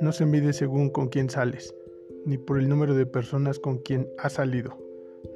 No 0.00 0.12
se 0.12 0.26
mide 0.26 0.52
según 0.52 0.90
con 0.90 1.08
quién 1.08 1.30
sales, 1.30 1.74
ni 2.24 2.38
por 2.38 2.58
el 2.58 2.68
número 2.68 2.94
de 2.94 3.06
personas 3.06 3.58
con 3.58 3.78
quien 3.78 4.08
has 4.18 4.34
salido. 4.34 4.76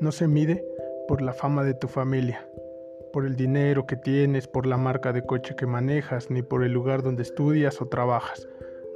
No 0.01 0.11
se 0.11 0.27
mide 0.27 0.65
por 1.07 1.23
la 1.23 1.33
fama 1.33 1.65
de 1.65 1.75
tu 1.75 1.87
familia, 1.87 2.49
por 3.13 3.27
el 3.27 3.37
dinero 3.37 3.87
que 3.87 3.97
tienes, 3.97 4.49
por 4.49 4.67
la 4.67 4.77
marca 4.77 5.13
de 5.13 5.25
coche 5.25 5.55
que 5.57 5.67
manejas, 5.67 6.31
ni 6.31 6.43
por 6.43 6.65
el 6.65 6.73
lugar 6.73 7.03
donde 7.03 7.23
estudias 7.23 7.81
o 7.81 7.87
trabajas. 7.87 8.49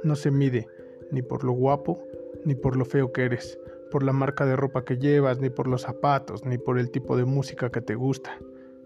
No 0.03 0.15
se 0.15 0.31
mide 0.31 0.67
ni 1.11 1.21
por 1.21 1.43
lo 1.43 1.51
guapo, 1.51 2.03
ni 2.45 2.55
por 2.55 2.75
lo 2.75 2.85
feo 2.85 3.11
que 3.11 3.25
eres, 3.25 3.59
por 3.91 4.03
la 4.03 4.13
marca 4.13 4.45
de 4.45 4.55
ropa 4.55 4.85
que 4.85 4.97
llevas, 4.97 5.39
ni 5.39 5.49
por 5.49 5.67
los 5.67 5.83
zapatos, 5.83 6.45
ni 6.45 6.57
por 6.57 6.79
el 6.79 6.91
tipo 6.91 7.17
de 7.17 7.25
música 7.25 7.69
que 7.69 7.81
te 7.81 7.95
gusta. 7.95 8.37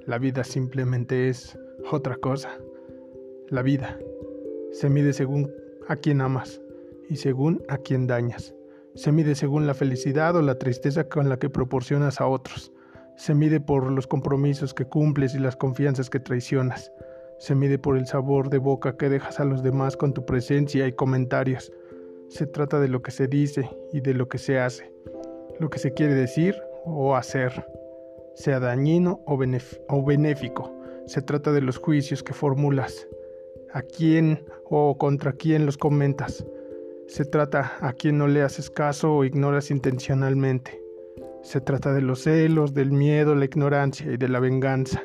La 0.06 0.18
vida 0.18 0.44
simplemente 0.44 1.30
es 1.30 1.58
otra 1.92 2.16
cosa. 2.16 2.50
La 3.50 3.62
vida 3.62 4.00
se 4.72 4.90
mide 4.90 5.14
según 5.14 5.52
a 5.88 5.96
quien 5.96 6.22
amas 6.22 6.62
y 7.10 7.18
según 7.18 7.62
a 7.68 7.78
quien 7.78 8.08
dañas. 8.08 8.54
Se 8.96 9.12
mide 9.12 9.36
según 9.36 9.68
la 9.68 9.74
felicidad 9.74 10.36
o 10.36 10.42
la 10.42 10.58
tristeza 10.58 11.10
con 11.10 11.30
la 11.30 11.38
que 11.38 11.50
proporcionas 11.50 12.22
a 12.22 12.28
otros. 12.28 12.72
Se 13.18 13.36
mide 13.36 13.60
por 13.60 13.92
los 13.92 14.08
compromisos 14.08 14.74
que 14.74 14.86
cumples 14.86 15.36
y 15.36 15.40
las 15.40 15.56
confianzas 15.56 16.10
que 16.10 16.20
traicionas. 16.20 16.92
Se 17.40 17.56
mide 17.56 17.78
por 17.78 17.98
el 17.98 18.08
sabor 18.08 18.50
de 18.50 18.60
boca 18.60 18.98
que 18.98 19.10
dejas 19.10 19.40
a 19.40 19.46
los 19.46 19.64
demás 19.64 19.98
con 19.98 20.14
tu 20.14 20.26
presencia 20.26 20.88
y 20.88 20.94
comentarios. 20.94 21.72
Se 22.30 22.48
trata 22.48 22.80
de 22.80 22.88
lo 22.88 23.02
que 23.02 23.12
se 23.12 23.28
dice 23.28 23.70
y 23.92 24.02
de 24.02 24.14
lo 24.14 24.30
que 24.30 24.38
se 24.38 24.60
hace, 24.60 24.92
lo 25.60 25.70
que 25.70 25.80
se 25.80 25.94
quiere 25.94 26.14
decir 26.16 26.56
o 26.86 27.16
hacer, 27.16 27.68
sea 28.36 28.60
dañino 28.60 29.22
o, 29.26 29.38
o 29.90 30.06
benéfico. 30.06 30.83
Se 31.06 31.22
trata 31.22 31.52
de 31.52 31.62
los 31.62 31.78
juicios 31.78 32.24
que 32.24 32.34
formulas, 32.34 33.08
a 33.74 33.82
quién 33.82 34.44
o 34.66 34.98
contra 34.98 35.34
quién 35.34 35.66
los 35.66 35.78
comentas, 35.78 36.46
se 37.08 37.26
trata 37.26 37.74
a 37.82 37.94
quien 37.94 38.18
no 38.18 38.28
le 38.28 38.42
haces 38.42 38.70
caso 38.70 39.14
o 39.14 39.24
ignoras 39.24 39.70
intencionalmente. 39.70 40.82
Se 41.44 41.60
trata 41.60 41.94
de 41.94 42.02
los 42.02 42.24
celos, 42.24 42.74
del 42.74 42.92
miedo, 42.92 43.36
la 43.36 43.46
ignorancia 43.46 44.12
y 44.12 44.18
de 44.18 44.30
la 44.30 44.40
venganza. 44.40 45.04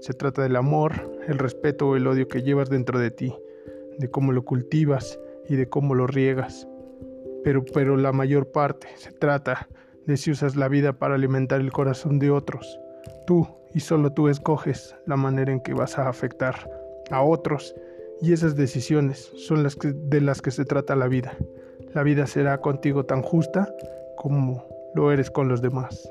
Se 0.00 0.12
trata 0.12 0.42
del 0.42 0.56
amor, 0.56 0.92
el 1.28 1.38
respeto 1.38 1.88
o 1.88 1.96
el 1.96 2.06
odio 2.06 2.28
que 2.28 2.42
llevas 2.42 2.68
dentro 2.68 2.98
de 2.98 3.10
ti, 3.10 3.34
de 3.98 4.10
cómo 4.10 4.32
lo 4.32 4.44
cultivas 4.44 5.18
y 5.48 5.56
de 5.56 5.68
cómo 5.68 5.94
lo 5.94 6.06
riegas. 6.06 6.68
Pero, 7.44 7.64
pero 7.72 7.96
la 7.96 8.12
mayor 8.12 8.50
parte 8.50 8.88
se 8.96 9.12
trata 9.12 9.68
de 10.04 10.16
si 10.16 10.32
usas 10.32 10.56
la 10.56 10.68
vida 10.68 10.94
para 10.98 11.14
alimentar 11.14 11.60
el 11.60 11.72
corazón 11.72 12.18
de 12.18 12.30
otros. 12.32 12.78
Tú 13.26 13.46
y 13.76 13.80
solo 13.80 14.10
tú 14.10 14.28
escoges 14.28 14.96
la 15.04 15.16
manera 15.16 15.52
en 15.52 15.60
que 15.60 15.74
vas 15.74 15.98
a 15.98 16.08
afectar 16.08 16.54
a 17.10 17.20
otros 17.20 17.74
y 18.22 18.32
esas 18.32 18.56
decisiones 18.56 19.30
son 19.36 19.62
las 19.62 19.76
de 19.78 20.22
las 20.22 20.40
que 20.40 20.50
se 20.50 20.64
trata 20.64 20.96
la 20.96 21.08
vida. 21.08 21.36
La 21.92 22.02
vida 22.02 22.26
será 22.26 22.58
contigo 22.62 23.04
tan 23.04 23.20
justa 23.20 23.70
como 24.16 24.64
lo 24.94 25.12
eres 25.12 25.30
con 25.30 25.48
los 25.48 25.60
demás. 25.60 26.10